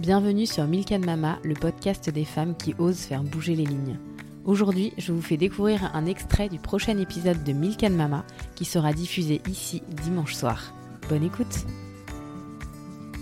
[0.00, 3.98] Bienvenue sur Milk Mama, le podcast des femmes qui osent faire bouger les lignes.
[4.44, 8.22] Aujourd'hui, je vous fais découvrir un extrait du prochain épisode de Milk Mama
[8.56, 10.74] qui sera diffusé ici dimanche soir.
[11.08, 11.64] Bonne écoute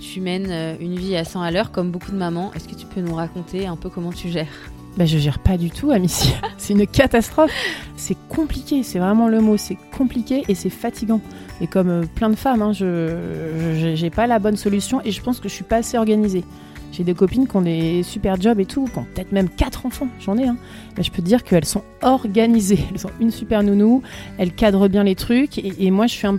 [0.01, 2.53] Tu mènes euh, une vie à 100 à l'heure comme beaucoup de mamans.
[2.55, 4.73] Est-ce que tu peux nous raconter un peu comment tu gères?
[4.97, 6.37] Bah, je gère pas du tout, Amicia.
[6.57, 7.51] c'est une catastrophe.
[7.97, 9.57] C'est compliqué, c'est vraiment le mot.
[9.57, 11.21] C'est compliqué et c'est fatigant.
[11.61, 15.21] Et comme euh, plein de femmes, hein, je n'ai pas la bonne solution et je
[15.21, 16.45] pense que je suis pas assez organisée.
[16.93, 19.85] J'ai des copines qui ont des super jobs et tout, qui ont peut-être même quatre
[19.85, 20.47] enfants, j'en ai.
[20.47, 20.57] Hein.
[20.97, 22.79] Mais je peux dire qu'elles sont organisées.
[22.95, 24.03] Elles ont une super nounou,
[24.39, 26.39] elles cadrent bien les trucs et, et moi je suis un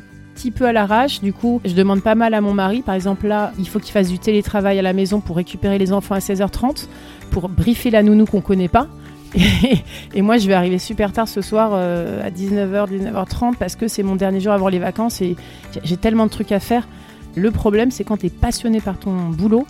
[0.51, 1.21] peu à l'arrache.
[1.21, 2.81] Du coup, je demande pas mal à mon mari.
[2.81, 5.93] Par exemple, là, il faut qu'il fasse du télétravail à la maison pour récupérer les
[5.93, 6.87] enfants à 16h30,
[7.31, 8.87] pour briefer la nounou qu'on connaît pas.
[10.13, 13.87] Et, moi, je vais arriver super tard ce soir euh, à 19h, 19h30 parce que
[13.87, 15.35] c'est mon dernier jour avant les vacances et
[15.83, 16.87] j'ai tellement de trucs à faire.
[17.35, 19.67] Le problème, c'est quand tu es passionné par ton boulot,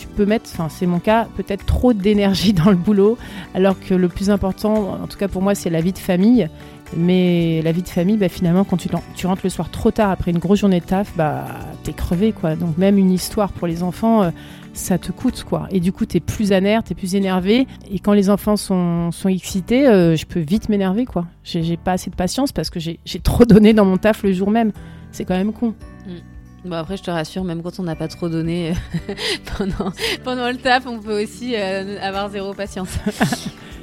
[0.00, 3.18] tu peux mettre, enfin c'est mon cas, peut-être trop d'énergie dans le boulot,
[3.54, 6.48] alors que le plus important, en tout cas pour moi, c'est la vie de famille.
[6.96, 10.32] Mais la vie de famille, bah, finalement, quand tu, rentres le soir trop tard après
[10.32, 11.44] une grosse journée de taf, bah,
[11.84, 12.56] t'es crevé, quoi.
[12.56, 14.30] Donc même une histoire pour les enfants, euh,
[14.72, 15.68] ça te coûte, quoi.
[15.70, 17.68] Et du coup, t'es plus aner, t'es plus énervé.
[17.92, 21.26] Et quand les enfants sont, sont excités, euh, je peux vite m'énerver, quoi.
[21.44, 24.50] J'ai pas assez de patience parce que j'ai trop donné dans mon taf le jour
[24.50, 24.72] même.
[25.12, 25.74] C'est quand même con.
[26.08, 26.39] Mm.
[26.64, 28.72] Bon après je te rassure, même quand on n'a pas trop donné
[29.08, 29.14] euh,
[30.24, 32.90] pendant, le taf, on peut aussi avoir zéro patience.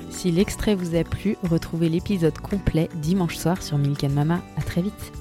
[0.09, 4.42] Si l'extrait vous a plu, retrouvez l'épisode complet dimanche soir sur Milk Mama.
[4.58, 5.11] À très vite.